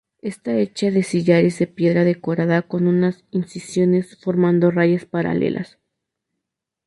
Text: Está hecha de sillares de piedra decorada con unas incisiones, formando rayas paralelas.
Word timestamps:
Está 0.23 0.57
hecha 0.57 0.89
de 0.89 1.03
sillares 1.03 1.59
de 1.59 1.67
piedra 1.67 2.03
decorada 2.03 2.63
con 2.63 2.87
unas 2.87 3.23
incisiones, 3.29 4.17
formando 4.19 4.71
rayas 4.71 5.05
paralelas. 5.05 5.77